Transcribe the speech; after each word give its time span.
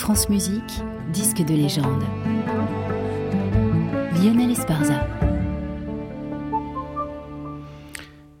France 0.00 0.30
Musique, 0.30 0.82
disque 1.12 1.44
de 1.44 1.54
légende. 1.54 2.02
Lionel 4.16 4.50
Esparza. 4.50 5.06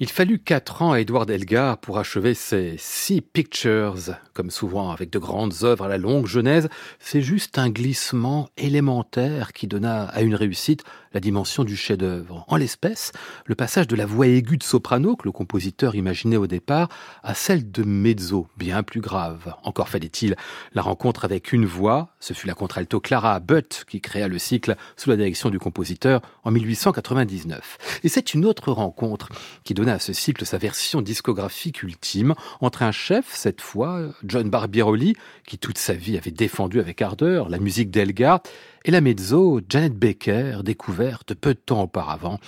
Il 0.00 0.08
fallut 0.08 0.38
quatre 0.38 0.80
ans 0.80 0.92
à 0.92 1.00
Edward 1.00 1.28
Elgar 1.28 1.76
pour 1.76 1.98
achever 1.98 2.32
ses 2.32 2.76
Sea 2.78 3.20
Pictures. 3.20 4.16
Comme 4.32 4.50
souvent 4.50 4.90
avec 4.92 5.10
de 5.10 5.18
grandes 5.18 5.62
œuvres 5.62 5.84
à 5.84 5.88
la 5.88 5.98
longue 5.98 6.26
genèse, 6.26 6.70
c'est 6.98 7.20
juste 7.20 7.58
un 7.58 7.68
glissement 7.68 8.48
élémentaire 8.56 9.52
qui 9.52 9.66
donna 9.66 10.04
à 10.06 10.22
une 10.22 10.34
réussite 10.34 10.84
la 11.14 11.20
dimension 11.20 11.64
du 11.64 11.76
chef-d'œuvre. 11.76 12.44
En 12.48 12.56
l'espèce, 12.56 13.12
le 13.46 13.54
passage 13.54 13.86
de 13.86 13.96
la 13.96 14.06
voix 14.06 14.26
aiguë 14.26 14.58
de 14.58 14.62
soprano 14.62 15.16
que 15.16 15.24
le 15.24 15.32
compositeur 15.32 15.94
imaginait 15.94 16.36
au 16.36 16.46
départ 16.46 16.88
à 17.22 17.34
celle 17.34 17.70
de 17.70 17.82
mezzo, 17.82 18.46
bien 18.56 18.82
plus 18.82 19.00
grave. 19.00 19.54
Encore 19.62 19.88
fallait-il 19.88 20.36
la 20.74 20.82
rencontre 20.82 21.24
avec 21.24 21.52
une 21.52 21.66
voix, 21.66 22.14
ce 22.20 22.34
fut 22.34 22.46
la 22.46 22.54
contralto 22.54 23.00
Clara 23.00 23.38
Butt 23.40 23.84
qui 23.88 24.00
créa 24.00 24.28
le 24.28 24.38
cycle 24.38 24.76
sous 24.96 25.10
la 25.10 25.16
direction 25.16 25.50
du 25.50 25.58
compositeur 25.58 26.20
en 26.44 26.50
1899. 26.50 28.00
Et 28.04 28.08
c'est 28.08 28.34
une 28.34 28.44
autre 28.44 28.72
rencontre 28.72 29.28
qui 29.64 29.74
donna 29.74 29.94
à 29.94 29.98
ce 29.98 30.12
cycle 30.12 30.44
sa 30.46 30.58
version 30.58 31.02
discographique 31.02 31.82
ultime 31.82 32.34
entre 32.60 32.82
un 32.82 32.92
chef, 32.92 33.26
cette 33.32 33.60
fois, 33.60 34.00
John 34.24 34.48
Barbirolli, 34.50 35.14
qui 35.46 35.58
toute 35.58 35.78
sa 35.78 35.94
vie 35.94 36.16
avait 36.16 36.30
défendu 36.30 36.80
avec 36.80 37.02
ardeur 37.02 37.48
la 37.48 37.58
musique 37.58 37.90
d'Elgar, 37.90 38.40
et 38.84 38.90
la 38.90 39.00
mezzo 39.00 39.60
Janet 39.68 39.94
Baker, 39.94 40.58
découverte 40.64 41.34
peu 41.34 41.54
de 41.54 41.58
temps 41.58 41.82
auparavant. 41.82 42.38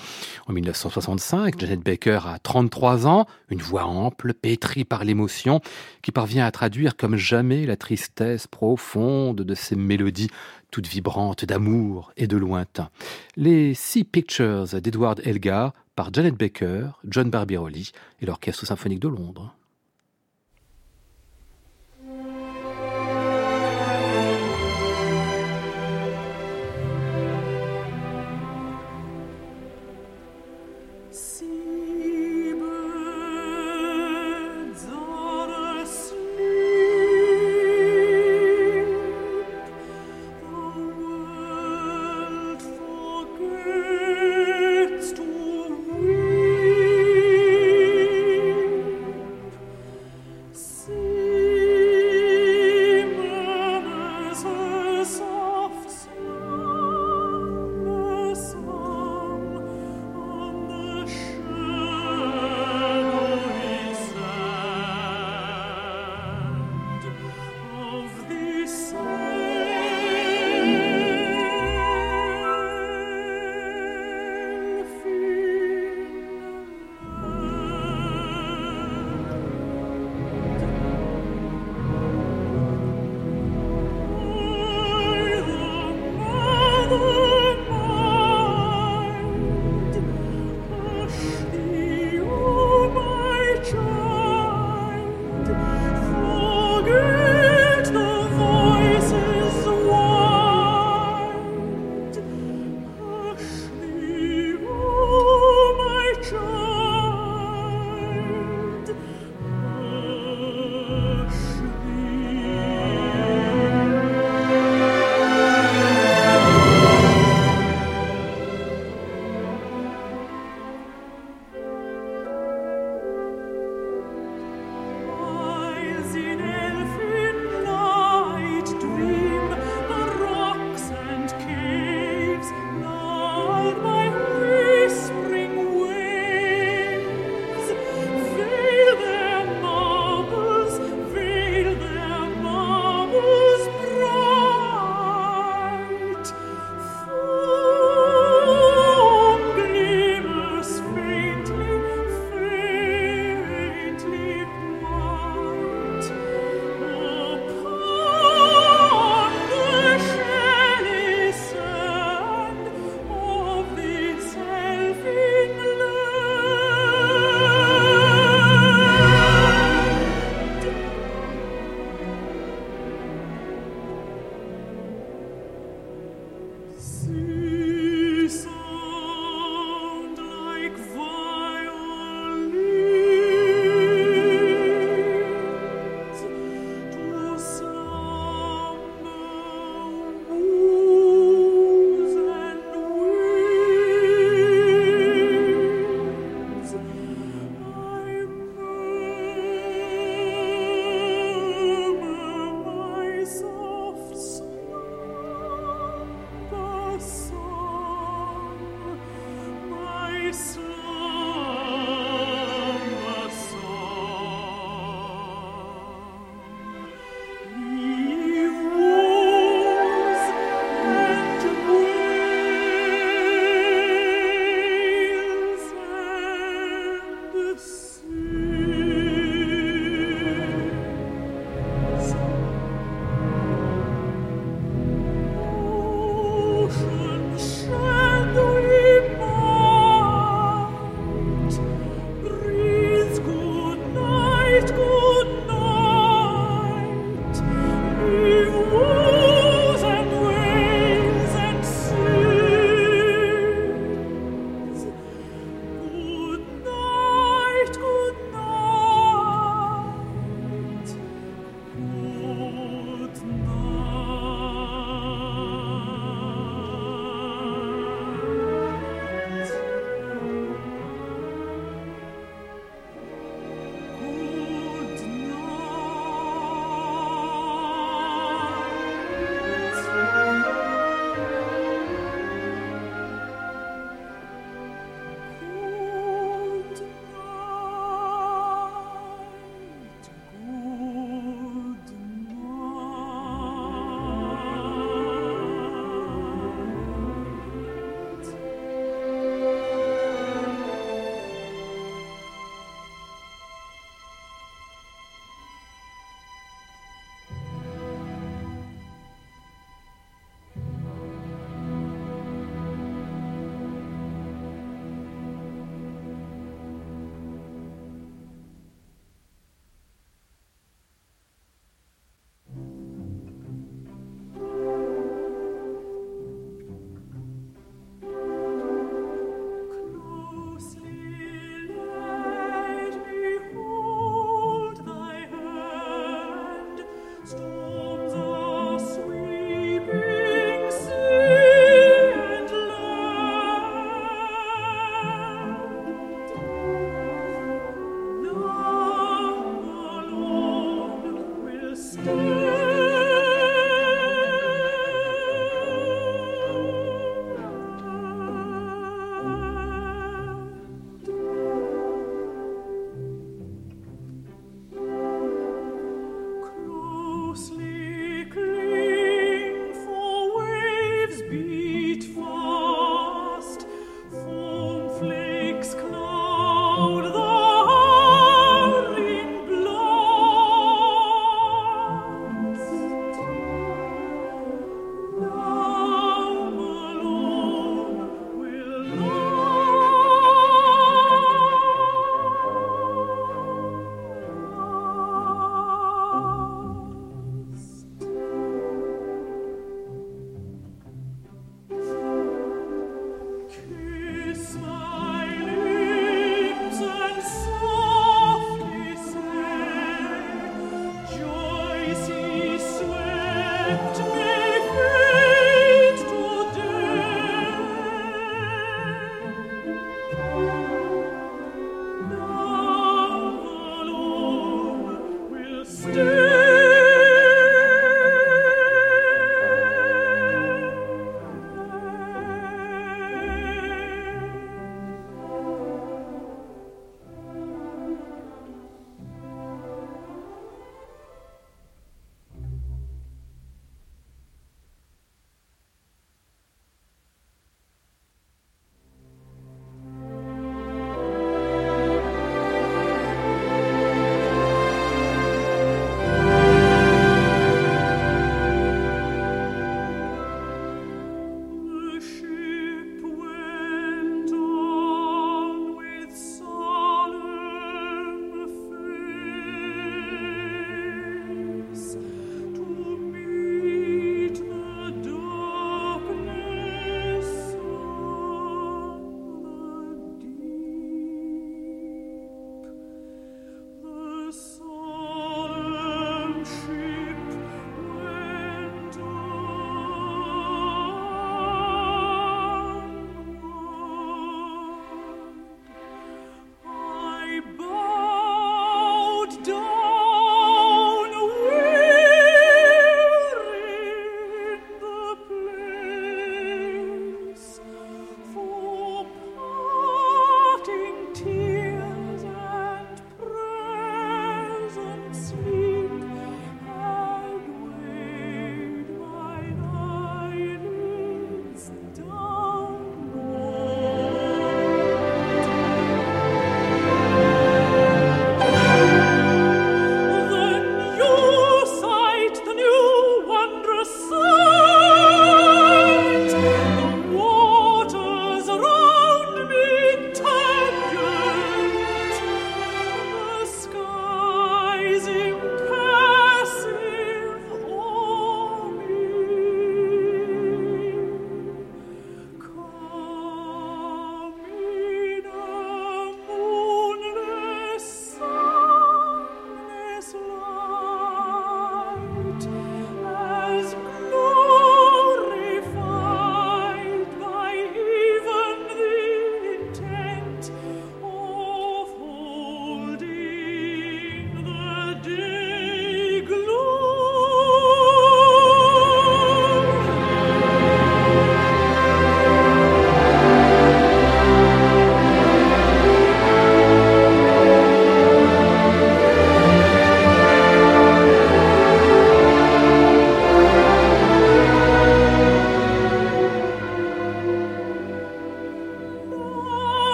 En 0.47 0.53
1965, 0.53 1.59
Janet 1.59 1.81
Baker 1.81 2.21
a 2.27 2.39
33 2.39 3.07
ans, 3.07 3.27
une 3.51 3.61
voix 3.61 3.85
ample, 3.85 4.35
pétrie 4.35 4.85
par 4.85 5.05
l'émotion, 5.05 5.61
qui 6.03 6.13
parvient 6.13 6.47
à 6.47 6.51
traduire 6.51 6.97
comme 6.97 7.17
jamais 7.17 7.67
la 7.67 7.77
tristesse 7.77 8.47
profonde 8.47 9.43
de 9.43 9.55
ces 9.55 9.77
mélodies 9.77 10.31
toutes 10.71 10.89
vibrantes 10.89 11.45
d'amour 11.45 12.13
et 12.17 12.27
de 12.27 12.37
lointain. 12.37 12.91
Les 13.37 13.75
Sea 13.75 14.05
Pictures 14.05 14.81
d'Edward 14.81 15.21
Elgar 15.25 15.73
par 15.95 16.13
Janet 16.13 16.35
Baker, 16.35 16.89
John 17.09 17.31
Barbirolli 17.31 17.93
et 18.21 18.27
l'Orchestre 18.27 18.67
symphonique 18.67 19.01
de 19.01 19.09
Londres. 19.09 19.55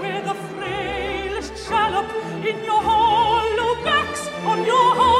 where 0.00 0.22
the 0.22 0.34
frailest 0.34 1.66
shallop 1.66 2.08
in 2.44 2.64
your 2.64 2.82
hollow 2.82 3.74
backs 3.84 4.28
on 4.44 4.64
your 4.64 4.94
hollow 4.94 5.13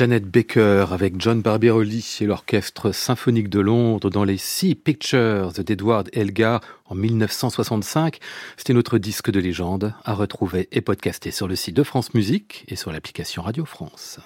Janet 0.00 0.24
Baker 0.24 0.86
avec 0.92 1.20
John 1.20 1.42
Barbirolli 1.42 2.16
et 2.22 2.24
l'Orchestre 2.24 2.90
symphonique 2.90 3.50
de 3.50 3.60
Londres 3.60 4.08
dans 4.08 4.24
les 4.24 4.38
Sea 4.38 4.74
Pictures 4.74 5.52
d'Edward 5.52 6.08
Elgar 6.14 6.62
en 6.86 6.94
1965. 6.94 8.18
C'était 8.56 8.72
notre 8.72 8.96
disque 8.96 9.30
de 9.30 9.38
légende 9.38 9.92
à 10.06 10.14
retrouver 10.14 10.70
et 10.72 10.80
podcaster 10.80 11.30
sur 11.30 11.48
le 11.48 11.54
site 11.54 11.76
de 11.76 11.82
France 11.82 12.14
Musique 12.14 12.64
et 12.68 12.76
sur 12.76 12.92
l'application 12.92 13.42
Radio 13.42 13.66
France. 13.66 14.20